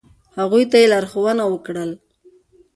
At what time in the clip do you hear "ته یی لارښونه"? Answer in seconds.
0.71-1.43